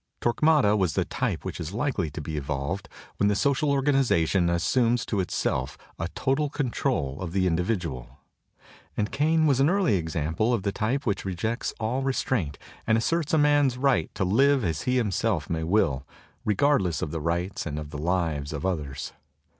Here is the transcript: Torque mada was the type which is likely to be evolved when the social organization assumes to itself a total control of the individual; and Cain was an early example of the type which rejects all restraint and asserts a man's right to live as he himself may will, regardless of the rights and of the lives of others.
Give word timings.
Torque 0.19 0.41
mada 0.41 0.75
was 0.75 0.93
the 0.93 1.05
type 1.05 1.45
which 1.45 1.59
is 1.59 1.75
likely 1.75 2.09
to 2.09 2.21
be 2.21 2.35
evolved 2.35 2.89
when 3.17 3.27
the 3.27 3.35
social 3.35 3.69
organization 3.69 4.49
assumes 4.49 5.05
to 5.05 5.19
itself 5.19 5.77
a 5.99 6.07
total 6.15 6.49
control 6.49 7.21
of 7.21 7.33
the 7.33 7.45
individual; 7.45 8.17
and 8.97 9.11
Cain 9.11 9.45
was 9.45 9.59
an 9.59 9.69
early 9.69 9.97
example 9.97 10.55
of 10.55 10.63
the 10.63 10.71
type 10.71 11.05
which 11.05 11.23
rejects 11.23 11.71
all 11.79 12.01
restraint 12.01 12.57
and 12.87 12.97
asserts 12.97 13.31
a 13.31 13.37
man's 13.37 13.77
right 13.77 14.09
to 14.15 14.25
live 14.25 14.63
as 14.63 14.81
he 14.89 14.95
himself 14.97 15.51
may 15.51 15.63
will, 15.63 16.03
regardless 16.45 17.03
of 17.03 17.11
the 17.11 17.21
rights 17.21 17.67
and 17.67 17.77
of 17.77 17.91
the 17.91 17.99
lives 17.99 18.53
of 18.53 18.65
others. 18.65 19.13